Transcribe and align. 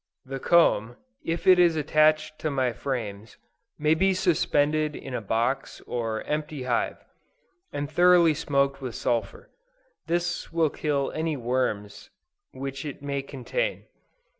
The 0.25 0.39
comb, 0.39 0.97
if 1.23 1.45
it 1.45 1.59
is 1.59 1.75
attached 1.75 2.39
to 2.39 2.49
my 2.49 2.73
frames, 2.73 3.37
may 3.77 3.93
be 3.93 4.15
suspended 4.15 4.95
in 4.95 5.13
a 5.13 5.21
box 5.21 5.79
or 5.85 6.23
empty 6.23 6.63
hive, 6.63 6.97
and 7.71 7.87
thoroughly 7.87 8.33
smoked 8.33 8.81
with 8.81 8.95
sulphur; 8.95 9.51
this 10.07 10.51
will 10.51 10.71
kill 10.71 11.11
any 11.11 11.37
worms 11.37 12.09
which 12.51 12.83
it 12.83 13.03
may 13.03 13.21
contain. 13.21 13.83